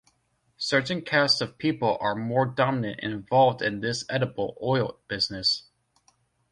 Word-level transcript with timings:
Certain 0.57 1.03
cast 1.03 1.43
of 1.43 1.59
people 1.59 1.95
are 2.01 2.15
more 2.15 2.47
dominant 2.47 2.99
and 3.03 3.13
involved 3.13 3.61
in 3.61 3.81
this 3.81 4.03
edible 4.09 4.57
oil 4.59 4.97
business. 5.07 5.65